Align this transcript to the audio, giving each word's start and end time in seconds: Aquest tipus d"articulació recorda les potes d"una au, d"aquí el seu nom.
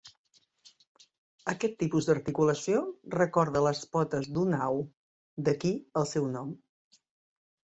Aquest 1.53 1.75
tipus 1.83 2.07
d"articulació 2.07 2.81
recorda 3.17 3.63
les 3.67 3.83
potes 3.97 4.31
d"una 4.39 4.63
au, 4.69 4.83
d"aquí 5.49 5.75
el 6.03 6.09
seu 6.15 6.27
nom. 6.39 6.57